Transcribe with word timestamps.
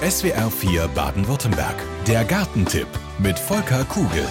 SWR 0.00 0.48
4 0.48 0.86
Baden-Württemberg. 0.94 1.74
Der 2.06 2.24
Gartentipp 2.24 2.86
mit 3.18 3.36
Volker 3.36 3.82
Kugel. 3.82 4.24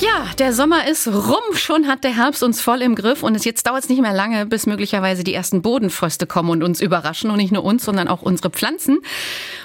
Ja, 0.00 0.26
der 0.40 0.52
Sommer 0.52 0.88
ist 0.88 1.06
rum. 1.06 1.54
Schon 1.54 1.86
hat 1.86 2.02
der 2.02 2.16
Herbst 2.16 2.42
uns 2.42 2.60
voll 2.60 2.82
im 2.82 2.96
Griff. 2.96 3.22
Und 3.22 3.44
jetzt 3.44 3.68
dauert 3.68 3.84
es 3.84 3.88
nicht 3.88 4.02
mehr 4.02 4.12
lange, 4.12 4.46
bis 4.46 4.66
möglicherweise 4.66 5.22
die 5.22 5.32
ersten 5.32 5.62
Bodenfröste 5.62 6.26
kommen 6.26 6.50
und 6.50 6.64
uns 6.64 6.80
überraschen. 6.80 7.30
Und 7.30 7.36
nicht 7.36 7.52
nur 7.52 7.62
uns, 7.62 7.84
sondern 7.84 8.08
auch 8.08 8.20
unsere 8.20 8.50
Pflanzen. 8.50 8.98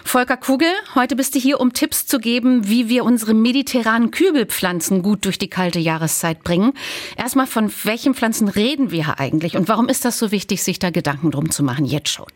Volker 0.03 0.37
Kugel, 0.37 0.69
heute 0.93 1.15
bist 1.15 1.33
du 1.33 1.39
hier, 1.39 1.59
um 1.59 1.73
Tipps 1.73 2.05
zu 2.05 2.19
geben, 2.19 2.67
wie 2.67 2.87
wir 2.87 3.03
unsere 3.03 3.33
mediterranen 3.33 4.11
Kübelpflanzen 4.11 5.01
gut 5.01 5.25
durch 5.25 5.39
die 5.39 5.49
kalte 5.49 5.79
Jahreszeit 5.79 6.43
bringen. 6.43 6.73
Erstmal, 7.15 7.47
von 7.47 7.73
welchen 7.83 8.13
Pflanzen 8.13 8.47
reden 8.47 8.91
wir 8.91 9.05
hier 9.05 9.19
eigentlich? 9.19 9.57
Und 9.57 9.67
warum 9.69 9.89
ist 9.89 10.05
das 10.05 10.19
so 10.19 10.29
wichtig, 10.29 10.61
sich 10.61 10.77
da 10.77 10.91
Gedanken 10.91 11.31
drum 11.31 11.49
zu 11.49 11.63
machen, 11.63 11.85
jetzt 11.85 12.09
schon? 12.09 12.27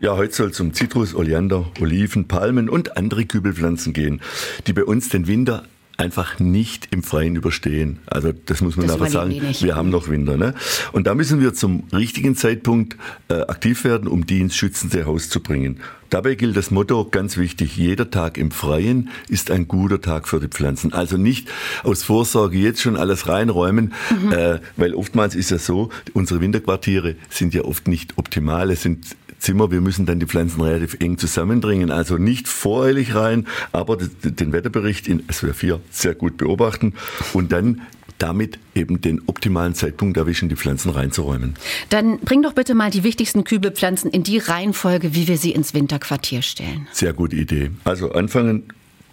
Ja, 0.00 0.16
heute 0.16 0.32
soll 0.32 0.50
es 0.50 0.60
um 0.60 0.72
Zitrus, 0.72 1.12
Oleander, 1.12 1.72
Oliven, 1.80 2.28
Palmen 2.28 2.68
und 2.68 2.96
andere 2.96 3.24
Kübelpflanzen 3.24 3.92
gehen, 3.92 4.20
die 4.68 4.72
bei 4.72 4.84
uns 4.84 5.08
den 5.08 5.26
Winter 5.26 5.64
einfach 5.96 6.38
nicht 6.38 6.86
im 6.92 7.02
Freien 7.02 7.34
überstehen. 7.34 7.98
Also 8.06 8.30
das 8.32 8.60
muss 8.60 8.76
man 8.76 8.86
das 8.86 8.94
einfach 8.94 9.08
sagen. 9.08 9.34
Wir 9.58 9.74
haben 9.74 9.90
noch 9.90 10.08
Winter. 10.08 10.36
Ne? 10.36 10.54
Und 10.92 11.08
da 11.08 11.16
müssen 11.16 11.40
wir 11.40 11.52
zum 11.52 11.82
richtigen 11.92 12.36
Zeitpunkt 12.36 12.96
äh, 13.28 13.40
aktiv 13.40 13.82
werden, 13.82 14.06
um 14.06 14.24
die 14.24 14.40
ins 14.40 14.54
schützende 14.54 15.04
Haus 15.04 15.28
zu 15.28 15.42
bringen. 15.42 15.80
Dabei 16.10 16.36
gilt 16.36 16.56
das 16.56 16.70
Motto 16.70 17.04
ganz 17.04 17.36
wichtig, 17.36 17.76
jeder 17.76 18.08
Tag 18.08 18.38
im 18.38 18.52
Freien 18.52 19.10
ist 19.28 19.50
ein 19.50 19.66
guter 19.66 20.00
Tag 20.00 20.28
für 20.28 20.38
die 20.38 20.46
Pflanzen. 20.46 20.92
Also 20.92 21.16
nicht 21.16 21.48
aus 21.82 22.04
Vorsorge 22.04 22.56
jetzt 22.56 22.80
schon 22.80 22.96
alles 22.96 23.26
reinräumen, 23.26 23.92
mhm. 24.22 24.32
äh, 24.32 24.60
weil 24.76 24.94
oftmals 24.94 25.34
ist 25.34 25.50
ja 25.50 25.58
so, 25.58 25.90
unsere 26.14 26.40
Winterquartiere 26.40 27.16
sind 27.28 27.52
ja 27.52 27.62
oft 27.62 27.88
nicht 27.88 28.16
optimal, 28.16 28.70
es 28.70 28.82
sind 28.82 29.16
Zimmer. 29.38 29.70
Wir 29.70 29.80
müssen 29.80 30.06
dann 30.06 30.20
die 30.20 30.26
Pflanzen 30.26 30.60
relativ 30.60 30.96
eng 31.00 31.18
zusammendringen. 31.18 31.90
Also 31.90 32.16
nicht 32.16 32.48
voreilig 32.48 33.14
rein, 33.14 33.46
aber 33.72 33.96
den 33.96 34.52
Wetterbericht 34.52 35.08
in 35.08 35.22
SWR 35.30 35.54
4 35.54 35.80
sehr 35.90 36.14
gut 36.14 36.36
beobachten 36.36 36.94
und 37.32 37.52
dann 37.52 37.82
damit 38.18 38.58
eben 38.74 39.00
den 39.00 39.22
optimalen 39.26 39.74
Zeitpunkt 39.74 40.16
erwischen, 40.16 40.48
die 40.48 40.56
Pflanzen 40.56 40.90
reinzuräumen. 40.90 41.54
Dann 41.88 42.18
bring 42.18 42.42
doch 42.42 42.52
bitte 42.52 42.74
mal 42.74 42.90
die 42.90 43.04
wichtigsten 43.04 43.44
Kübelpflanzen 43.44 44.10
in 44.10 44.24
die 44.24 44.38
Reihenfolge, 44.38 45.14
wie 45.14 45.28
wir 45.28 45.38
sie 45.38 45.52
ins 45.52 45.72
Winterquartier 45.72 46.42
stellen. 46.42 46.88
Sehr 46.92 47.12
gute 47.12 47.36
Idee. 47.36 47.70
Also 47.84 48.12
anfangen 48.12 48.64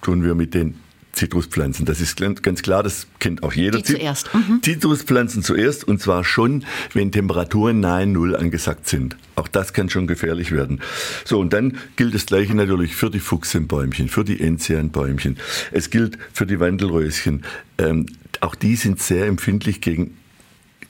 tun 0.02 0.24
wir 0.24 0.34
mit 0.34 0.54
den 0.54 0.76
Zitruspflanzen. 1.16 1.86
Das 1.86 2.02
ist 2.02 2.18
ganz 2.18 2.62
klar, 2.62 2.84
das 2.84 3.08
kennt 3.20 3.42
auch 3.44 3.54
jeder. 3.54 3.80
Die 3.80 3.96
zuerst. 3.96 4.34
Mhm. 4.34 4.62
Zitruspflanzen 4.62 5.44
zuerst 5.44 5.88
und 5.88 6.02
zwar 6.02 6.24
schon, 6.24 6.66
wenn 6.94 7.12
Temperaturen 7.12 7.80
nahe 7.80 8.06
Null 8.06 8.36
angesagt 8.36 8.88
sind. 8.88 9.18
Auch 9.36 9.48
das 9.48 9.74
kann 9.74 9.90
schon 9.90 10.08
gefährlich 10.08 10.52
werden. 10.52 10.82
So, 11.24 11.40
und 11.40 11.54
dann 11.54 11.78
gilt 11.96 12.14
das 12.14 12.26
Gleiche 12.26 12.54
natürlich 12.54 12.96
für 12.96 13.10
die 13.10 13.20
Fuchsenbäumchen, 13.20 14.10
für 14.10 14.24
die 14.24 14.40
Enzianbäumchen. 14.40 15.38
Es 15.72 15.90
gilt 15.90 16.18
für 16.34 16.46
die 16.46 16.60
Wandelröschen. 16.60 17.44
Ähm, 17.78 18.06
auch 18.42 18.56
die 18.56 18.76
sind 18.76 19.02
sehr 19.02 19.26
empfindlich 19.26 19.82
gegen 19.82 20.18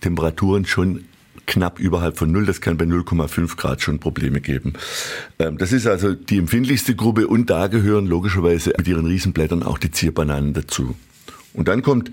Temperaturen 0.01 0.65
schon 0.65 1.05
knapp 1.45 1.79
überhalb 1.79 2.17
von 2.17 2.31
Null. 2.31 2.45
Das 2.45 2.61
kann 2.61 2.77
bei 2.77 2.85
0,5 2.85 3.55
Grad 3.57 3.81
schon 3.81 3.99
Probleme 3.99 4.41
geben. 4.41 4.73
Ähm, 5.39 5.57
das 5.57 5.71
ist 5.71 5.87
also 5.87 6.13
die 6.13 6.37
empfindlichste 6.37 6.95
Gruppe 6.95 7.27
und 7.27 7.49
da 7.49 7.67
gehören 7.67 8.07
logischerweise 8.07 8.73
mit 8.77 8.87
ihren 8.87 9.05
Riesenblättern 9.05 9.63
auch 9.63 9.77
die 9.77 9.91
Zierbananen 9.91 10.53
dazu. 10.53 10.95
Und 11.53 11.67
dann 11.67 11.81
kommt 11.81 12.11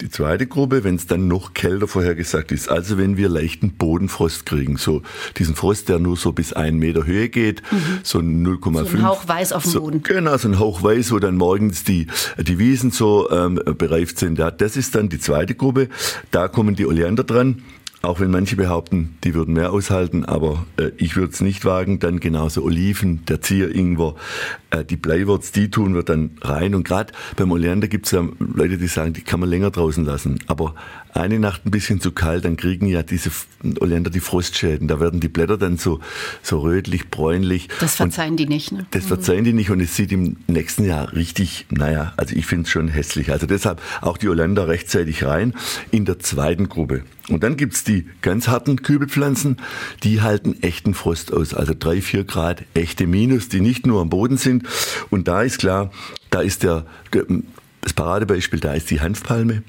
die 0.00 0.10
zweite 0.10 0.46
Gruppe, 0.46 0.82
wenn 0.82 0.96
es 0.96 1.06
dann 1.06 1.28
noch 1.28 1.54
kälter 1.54 1.86
vorhergesagt 1.86 2.50
ist, 2.50 2.68
also 2.68 2.98
wenn 2.98 3.16
wir 3.16 3.28
leichten 3.28 3.74
Bodenfrost 3.74 4.44
kriegen, 4.44 4.76
so 4.76 5.02
diesen 5.38 5.54
Frost, 5.54 5.88
der 5.88 6.00
nur 6.00 6.16
so 6.16 6.32
bis 6.32 6.52
einen 6.52 6.78
Meter 6.78 7.06
Höhe 7.06 7.28
geht, 7.28 7.62
mhm. 7.70 8.00
so 8.02 8.18
0,5. 8.18 8.84
So 8.90 8.96
ein 8.96 9.04
Hauch 9.04 9.28
weiß 9.28 9.52
auf 9.52 9.62
dem 9.62 9.72
so, 9.72 9.80
Boden. 9.82 10.02
Genau, 10.02 10.36
so 10.36 10.48
ein 10.48 10.58
Hauch 10.58 10.82
weiß, 10.82 11.12
wo 11.12 11.20
dann 11.20 11.36
morgens 11.36 11.84
die, 11.84 12.08
die 12.38 12.58
Wiesen 12.58 12.90
so 12.90 13.30
ähm, 13.30 13.60
bereift 13.78 14.18
sind. 14.18 14.38
Ja, 14.38 14.50
das 14.50 14.76
ist 14.76 14.94
dann 14.96 15.08
die 15.08 15.20
zweite 15.20 15.54
Gruppe. 15.54 15.88
Da 16.32 16.48
kommen 16.48 16.74
die 16.74 16.86
Oleander 16.86 17.22
dran. 17.22 17.62
Auch 18.04 18.20
wenn 18.20 18.30
manche 18.30 18.56
behaupten, 18.56 19.16
die 19.24 19.34
würden 19.34 19.54
mehr 19.54 19.72
aushalten, 19.72 20.24
aber 20.24 20.66
äh, 20.76 20.90
ich 20.96 21.16
würde 21.16 21.32
es 21.32 21.40
nicht 21.40 21.64
wagen. 21.64 21.98
Dann 21.98 22.20
genauso 22.20 22.62
Oliven, 22.62 23.24
der 23.26 23.40
Zieringwer, 23.40 24.14
äh, 24.70 24.84
die 24.84 24.96
Bleiwurz, 24.96 25.52
die 25.52 25.70
tun 25.70 25.94
wir 25.94 26.02
dann 26.02 26.32
rein. 26.42 26.74
Und 26.74 26.84
gerade 26.86 27.12
beim 27.36 27.50
Oleander 27.50 27.88
gibt 27.88 28.06
es 28.06 28.12
ja 28.12 28.26
Leute, 28.38 28.78
die 28.78 28.86
sagen, 28.86 29.12
die 29.12 29.22
kann 29.22 29.40
man 29.40 29.48
länger 29.48 29.70
draußen 29.70 30.04
lassen. 30.04 30.38
Aber 30.46 30.74
eine 31.14 31.38
Nacht 31.38 31.64
ein 31.64 31.70
bisschen 31.70 32.00
zu 32.00 32.12
kalt, 32.12 32.44
dann 32.44 32.56
kriegen 32.56 32.86
ja 32.86 33.02
diese 33.02 33.30
Oleander 33.80 34.10
die 34.10 34.20
Frostschäden. 34.20 34.88
Da 34.88 35.00
werden 35.00 35.20
die 35.20 35.28
Blätter 35.28 35.56
dann 35.56 35.78
so, 35.78 36.00
so 36.42 36.60
rötlich, 36.60 37.08
bräunlich. 37.08 37.68
Das 37.80 37.96
verzeihen 37.96 38.32
und 38.32 38.36
die 38.36 38.46
nicht, 38.46 38.72
ne? 38.72 38.86
Das 38.90 39.06
verzeihen 39.06 39.44
die 39.44 39.52
nicht 39.52 39.70
und 39.70 39.80
es 39.80 39.96
sieht 39.96 40.12
im 40.12 40.36
nächsten 40.46 40.84
Jahr 40.84 41.12
richtig, 41.12 41.66
naja, 41.70 42.12
also 42.16 42.34
ich 42.34 42.46
finde 42.46 42.64
es 42.64 42.70
schon 42.70 42.88
hässlich. 42.88 43.30
Also 43.32 43.46
deshalb 43.46 43.80
auch 44.00 44.18
die 44.18 44.28
Oleander 44.28 44.68
rechtzeitig 44.68 45.24
rein 45.24 45.54
in 45.90 46.04
der 46.04 46.18
zweiten 46.18 46.68
Gruppe. 46.68 47.02
Und 47.28 47.42
dann 47.42 47.56
gibt's 47.56 47.84
die 47.84 48.06
ganz 48.20 48.48
harten 48.48 48.82
Kübelpflanzen, 48.82 49.56
die 50.02 50.20
halten 50.20 50.62
echten 50.62 50.92
Frost 50.92 51.32
aus, 51.32 51.54
also 51.54 51.72
drei, 51.78 52.02
vier 52.02 52.24
Grad 52.24 52.64
echte 52.74 53.06
Minus, 53.06 53.48
die 53.48 53.60
nicht 53.60 53.86
nur 53.86 54.02
am 54.02 54.10
Boden 54.10 54.36
sind. 54.36 54.66
Und 55.08 55.26
da 55.26 55.42
ist 55.42 55.58
klar, 55.58 55.90
da 56.30 56.40
ist 56.40 56.62
der, 56.62 56.84
das 57.80 57.94
Paradebeispiel, 57.94 58.60
da 58.60 58.74
ist 58.74 58.90
die 58.90 59.00
Hanfpalme. 59.00 59.62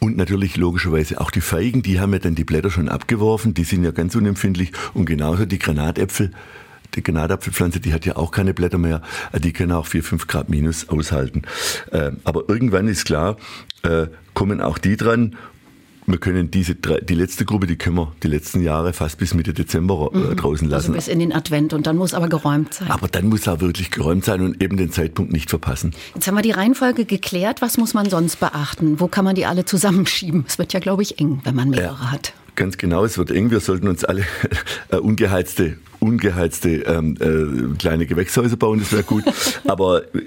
Und 0.00 0.16
natürlich 0.16 0.56
logischerweise 0.56 1.20
auch 1.20 1.30
die 1.30 1.42
Feigen, 1.42 1.82
die 1.82 2.00
haben 2.00 2.12
ja 2.12 2.18
dann 2.18 2.34
die 2.34 2.44
Blätter 2.44 2.70
schon 2.70 2.88
abgeworfen, 2.88 3.54
die 3.54 3.64
sind 3.64 3.84
ja 3.84 3.90
ganz 3.92 4.16
unempfindlich. 4.16 4.72
Und 4.94 5.04
genauso 5.04 5.44
die 5.44 5.58
Granatäpfel, 5.58 6.32
die 6.94 7.02
Granatapfelpflanze, 7.02 7.80
die 7.80 7.92
hat 7.92 8.06
ja 8.06 8.16
auch 8.16 8.32
keine 8.32 8.54
Blätter 8.54 8.78
mehr, 8.78 9.02
die 9.38 9.52
können 9.52 9.72
auch 9.72 9.86
4, 9.86 10.02
5 10.02 10.26
Grad 10.26 10.48
minus 10.48 10.88
aushalten. 10.88 11.42
Äh, 11.92 12.12
aber 12.24 12.48
irgendwann 12.48 12.88
ist 12.88 13.04
klar, 13.04 13.36
äh, 13.82 14.06
kommen 14.34 14.60
auch 14.60 14.78
die 14.78 14.96
dran 14.96 15.36
wir 16.12 16.18
können 16.18 16.50
diese 16.50 16.74
drei, 16.74 17.00
die 17.00 17.14
letzte 17.14 17.44
Gruppe, 17.44 17.66
die 17.66 17.76
können 17.76 17.96
wir 17.96 18.12
die 18.22 18.28
letzten 18.28 18.62
Jahre 18.62 18.92
fast 18.92 19.18
bis 19.18 19.34
Mitte 19.34 19.52
Dezember 19.52 20.10
äh, 20.12 20.16
mhm. 20.16 20.36
draußen 20.36 20.66
also 20.66 20.76
lassen. 20.76 20.92
Also 20.92 20.92
bis 20.92 21.08
in 21.08 21.18
den 21.18 21.32
Advent 21.32 21.72
und 21.72 21.86
dann 21.86 21.96
muss 21.96 22.14
aber 22.14 22.28
geräumt 22.28 22.74
sein. 22.74 22.90
Aber 22.90 23.08
dann 23.08 23.28
muss 23.28 23.46
er 23.46 23.60
wirklich 23.60 23.90
geräumt 23.90 24.24
sein 24.24 24.40
und 24.42 24.62
eben 24.62 24.76
den 24.76 24.92
Zeitpunkt 24.92 25.32
nicht 25.32 25.50
verpassen. 25.50 25.94
Jetzt 26.14 26.26
haben 26.26 26.34
wir 26.34 26.42
die 26.42 26.50
Reihenfolge 26.52 27.04
geklärt. 27.04 27.62
Was 27.62 27.78
muss 27.78 27.94
man 27.94 28.08
sonst 28.08 28.40
beachten? 28.40 29.00
Wo 29.00 29.08
kann 29.08 29.24
man 29.24 29.34
die 29.34 29.46
alle 29.46 29.64
zusammenschieben? 29.64 30.44
Es 30.46 30.58
wird 30.58 30.72
ja, 30.72 30.80
glaube 30.80 31.02
ich, 31.02 31.18
eng, 31.18 31.40
wenn 31.44 31.54
man 31.54 31.70
mehrere 31.70 32.04
ja. 32.04 32.10
hat. 32.12 32.32
Ganz 32.56 32.78
genau, 32.78 33.04
es 33.04 33.16
wird 33.16 33.30
eng. 33.30 33.50
Wir 33.50 33.60
sollten 33.60 33.88
uns 33.88 34.04
alle 34.04 34.24
äh, 34.90 34.96
ungeheizte 34.96 35.76
ungeheizte 36.00 36.70
ähm, 36.82 37.16
äh, 37.20 37.76
kleine 37.76 38.06
Gewächshäuser 38.06 38.56
bauen, 38.56 38.80
das 38.80 38.92
wäre 38.92 39.02
gut. 39.02 39.24
Aber 39.66 40.02
äh, 40.14 40.18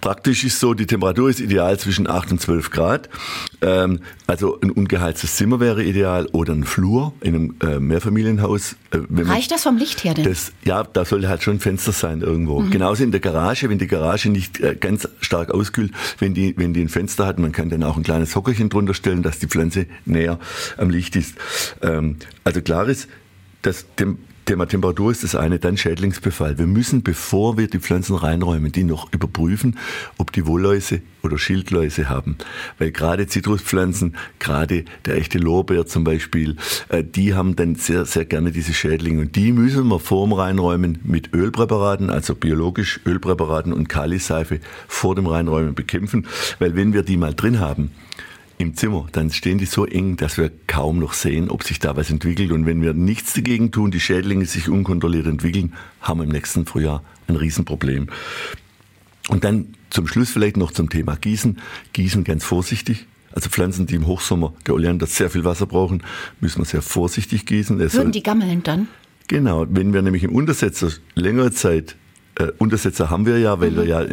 praktisch 0.00 0.44
ist 0.44 0.60
so, 0.60 0.74
die 0.74 0.86
Temperatur 0.86 1.30
ist 1.30 1.40
ideal 1.40 1.78
zwischen 1.78 2.08
8 2.08 2.32
und 2.32 2.40
12 2.40 2.70
Grad. 2.70 3.08
Ähm, 3.60 4.00
also 4.26 4.60
ein 4.60 4.70
ungeheiztes 4.70 5.36
Zimmer 5.36 5.60
wäre 5.60 5.84
ideal 5.84 6.26
oder 6.32 6.52
ein 6.52 6.64
Flur 6.64 7.12
in 7.20 7.34
einem 7.34 7.54
äh, 7.62 7.78
Mehrfamilienhaus. 7.78 8.76
Äh, 8.90 8.98
Reicht 9.22 9.50
das 9.50 9.62
vom 9.62 9.78
Licht 9.78 10.04
her 10.04 10.14
denn? 10.14 10.24
Das, 10.24 10.52
ja, 10.64 10.82
da 10.84 11.04
sollte 11.04 11.28
halt 11.28 11.42
schon 11.42 11.56
ein 11.56 11.60
Fenster 11.60 11.92
sein 11.92 12.20
irgendwo. 12.20 12.60
Mhm. 12.60 12.70
Genauso 12.70 13.04
in 13.04 13.12
der 13.12 13.20
Garage, 13.20 13.68
wenn 13.70 13.78
die 13.78 13.86
Garage 13.86 14.28
nicht 14.28 14.60
äh, 14.60 14.76
ganz 14.78 15.08
stark 15.20 15.50
auskühlt, 15.50 15.92
wenn 16.18 16.34
die, 16.34 16.54
wenn 16.56 16.74
die 16.74 16.82
ein 16.82 16.88
Fenster 16.88 17.26
hat, 17.26 17.38
man 17.38 17.52
kann 17.52 17.70
dann 17.70 17.82
auch 17.84 17.96
ein 17.96 18.02
kleines 18.02 18.34
Hockerchen 18.34 18.68
drunter 18.68 18.94
stellen, 18.94 19.22
dass 19.22 19.38
die 19.38 19.46
Pflanze 19.46 19.86
näher 20.04 20.38
am 20.76 20.90
Licht 20.90 21.16
ist. 21.16 21.34
Ähm, 21.80 22.16
also 22.44 22.60
klar 22.60 22.88
ist, 22.88 23.08
dass 23.62 23.86
dem, 23.94 24.18
Thema 24.52 24.66
Temperatur 24.66 25.10
ist 25.10 25.24
das 25.24 25.34
eine, 25.34 25.58
dann 25.58 25.78
Schädlingsbefall. 25.78 26.58
Wir 26.58 26.66
müssen, 26.66 27.02
bevor 27.02 27.56
wir 27.56 27.68
die 27.68 27.78
Pflanzen 27.78 28.16
reinräumen, 28.16 28.70
die 28.70 28.84
noch 28.84 29.10
überprüfen, 29.10 29.78
ob 30.18 30.30
die 30.30 30.46
Wollläuse 30.46 31.00
oder 31.22 31.38
Schildläuse 31.38 32.10
haben. 32.10 32.36
Weil 32.78 32.90
gerade 32.90 33.26
Zitruspflanzen, 33.26 34.14
gerade 34.40 34.84
der 35.06 35.16
echte 35.16 35.38
Lorbeer 35.38 35.86
zum 35.86 36.04
Beispiel, 36.04 36.56
äh, 36.90 37.02
die 37.02 37.32
haben 37.32 37.56
dann 37.56 37.76
sehr, 37.76 38.04
sehr 38.04 38.26
gerne 38.26 38.52
diese 38.52 38.74
Schädlinge. 38.74 39.22
Und 39.22 39.36
die 39.36 39.52
müssen 39.52 39.88
wir 39.88 39.98
vor 39.98 40.26
dem 40.26 40.34
Reinräumen 40.34 40.98
mit 41.02 41.32
Ölpräparaten, 41.32 42.10
also 42.10 42.34
biologisch 42.34 43.00
Ölpräparaten 43.06 43.72
und 43.72 43.88
Kaliseife 43.88 44.60
vor 44.86 45.14
dem 45.14 45.26
Reinräumen 45.26 45.74
bekämpfen. 45.74 46.26
Weil 46.58 46.76
wenn 46.76 46.92
wir 46.92 47.04
die 47.04 47.16
mal 47.16 47.32
drin 47.32 47.58
haben, 47.58 47.90
im 48.58 48.74
Zimmer, 48.76 49.06
dann 49.12 49.30
stehen 49.30 49.58
die 49.58 49.66
so 49.66 49.86
eng, 49.86 50.16
dass 50.16 50.38
wir 50.38 50.50
kaum 50.66 50.98
noch 50.98 51.12
sehen, 51.12 51.50
ob 51.50 51.64
sich 51.64 51.78
da 51.78 51.96
was 51.96 52.10
entwickelt. 52.10 52.52
Und 52.52 52.66
wenn 52.66 52.82
wir 52.82 52.94
nichts 52.94 53.34
dagegen 53.34 53.72
tun, 53.72 53.90
die 53.90 54.00
Schädlinge 54.00 54.46
sich 54.46 54.68
unkontrolliert 54.68 55.26
entwickeln, 55.26 55.72
haben 56.00 56.20
wir 56.20 56.24
im 56.24 56.30
nächsten 56.30 56.66
Frühjahr 56.66 57.02
ein 57.28 57.36
Riesenproblem. 57.36 58.08
Und 59.28 59.44
dann 59.44 59.74
zum 59.90 60.06
Schluss 60.06 60.30
vielleicht 60.30 60.56
noch 60.56 60.72
zum 60.72 60.90
Thema 60.90 61.16
Gießen. 61.16 61.58
Gießen 61.92 62.24
ganz 62.24 62.44
vorsichtig. 62.44 63.06
Also 63.32 63.48
Pflanzen, 63.48 63.86
die 63.86 63.94
im 63.94 64.06
Hochsommer 64.06 64.52
der 64.66 64.74
Oleander 64.74 65.06
sehr 65.06 65.30
viel 65.30 65.44
Wasser 65.44 65.66
brauchen, 65.66 66.02
müssen 66.40 66.60
wir 66.60 66.66
sehr 66.66 66.82
vorsichtig 66.82 67.46
gießen. 67.46 67.80
Es 67.80 67.94
Würden 67.94 68.12
die 68.12 68.22
gammeln 68.22 68.62
dann? 68.62 68.88
Genau. 69.28 69.66
Wenn 69.68 69.92
wir 69.94 70.02
nämlich 70.02 70.24
im 70.24 70.34
Untersetzer 70.34 70.90
längere 71.14 71.52
Zeit 71.52 71.96
äh, 72.34 72.48
Untersetzer 72.58 73.10
haben 73.10 73.26
wir 73.26 73.38
ja, 73.38 73.60
weil 73.60 73.70
mhm. 73.70 73.76
wir 73.76 73.84
ja 73.84 74.06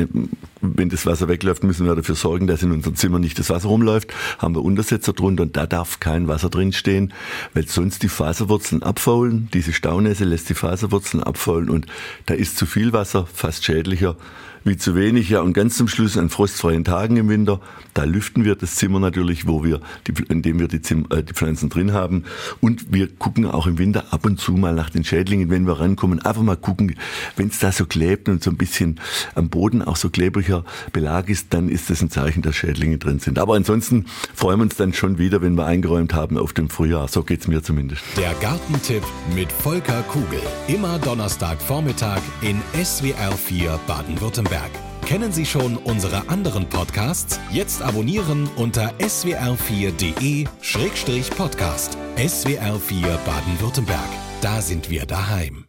wenn 0.61 0.89
das 0.89 1.05
Wasser 1.05 1.27
wegläuft, 1.27 1.63
müssen 1.63 1.85
wir 1.85 1.95
dafür 1.95 2.15
sorgen, 2.15 2.47
dass 2.47 2.63
in 2.63 2.71
unserem 2.71 2.95
Zimmer 2.95 3.19
nicht 3.19 3.39
das 3.39 3.49
Wasser 3.49 3.69
rumläuft. 3.69 4.13
Haben 4.37 4.55
wir 4.55 4.63
Untersetzer 4.63 5.13
drunter 5.13 5.43
und 5.43 5.55
da 5.55 5.65
darf 5.65 5.99
kein 5.99 6.27
Wasser 6.27 6.49
drin 6.49 6.73
stehen, 6.73 7.13
weil 7.53 7.67
sonst 7.67 8.03
die 8.03 8.09
Faserwurzeln 8.09 8.83
abfaulen. 8.83 9.49
Diese 9.53 9.73
Staunässe 9.73 10.25
lässt 10.25 10.49
die 10.49 10.55
Faserwurzeln 10.55 11.23
abfaulen 11.23 11.69
und 11.69 11.85
da 12.25 12.33
ist 12.33 12.57
zu 12.57 12.65
viel 12.65 12.93
Wasser 12.93 13.27
fast 13.31 13.63
schädlicher 13.63 14.15
wie 14.63 14.77
zu 14.77 14.95
wenig. 14.95 15.29
Ja, 15.29 15.41
und 15.41 15.53
ganz 15.53 15.77
zum 15.77 15.87
Schluss 15.87 16.17
an 16.17 16.29
frostfreien 16.29 16.83
Tagen 16.83 17.17
im 17.17 17.29
Winter, 17.29 17.59
da 17.93 18.03
lüften 18.03 18.43
wir 18.43 18.55
das 18.55 18.75
Zimmer 18.75 18.99
natürlich, 18.99 19.47
wo 19.47 19.63
wir, 19.63 19.81
die, 20.07 20.13
in 20.29 20.41
dem 20.41 20.59
wir 20.59 20.67
die, 20.67 20.81
Zim, 20.81 21.07
äh, 21.09 21.23
die 21.23 21.33
Pflanzen 21.33 21.69
drin 21.69 21.93
haben. 21.93 22.25
Und 22.61 22.93
wir 22.93 23.07
gucken 23.07 23.45
auch 23.45 23.67
im 23.67 23.77
Winter 23.77 24.05
ab 24.11 24.25
und 24.25 24.39
zu 24.39 24.53
mal 24.53 24.73
nach 24.73 24.89
den 24.89 25.03
Schädlingen, 25.03 25.49
wenn 25.49 25.65
wir 25.65 25.79
rankommen, 25.79 26.19
einfach 26.19 26.41
mal 26.41 26.57
gucken, 26.57 26.95
wenn 27.35 27.47
es 27.47 27.59
da 27.59 27.71
so 27.71 27.85
klebt 27.85 28.29
und 28.29 28.43
so 28.43 28.51
ein 28.51 28.57
bisschen 28.57 28.99
am 29.35 29.49
Boden 29.49 29.81
auch 29.81 29.95
so 29.95 30.09
klebriger 30.49 30.63
Belag 30.91 31.29
ist, 31.29 31.53
dann 31.53 31.69
ist 31.69 31.89
das 31.89 32.01
ein 32.01 32.09
Zeichen, 32.09 32.41
dass 32.41 32.55
Schädlinge 32.55 32.97
drin 32.97 33.19
sind. 33.19 33.39
Aber 33.39 33.55
ansonsten 33.55 34.03
freuen 34.33 34.59
wir 34.59 34.63
uns 34.63 34.75
dann 34.75 34.91
schon 34.93 35.17
wieder, 35.17 35.41
wenn 35.41 35.55
wir 35.55 35.63
eingeräumt 35.65 36.13
haben 36.13 36.37
auf 36.37 36.51
dem 36.53 36.69
Frühjahr. 36.69 37.07
So 37.07 37.23
geht's 37.23 37.47
mir 37.47 37.63
zumindest. 37.63 38.03
Der 38.17 38.33
Gartentipp 38.35 39.03
mit 39.35 39.51
Volker 39.51 40.03
Kugel. 40.03 40.39
Immer 40.67 40.99
Donnerstagvormittag 40.99 42.21
in 42.41 42.61
SWR 42.83 43.31
4 43.31 43.79
Baden-Württemberg. 43.87 44.69
Kennen 45.05 45.31
Sie 45.31 45.45
schon 45.45 45.77
unsere 45.77 46.27
anderen 46.29 46.67
Podcasts? 46.67 47.39
Jetzt 47.51 47.81
abonnieren 47.81 48.49
unter 48.57 48.91
swr4.de-podcast. 48.99 51.97
SWR4 52.17 53.17
Baden-Württemberg. 53.25 54.09
Da 54.41 54.61
sind 54.61 54.91
wir 54.91 55.05
daheim. 55.05 55.68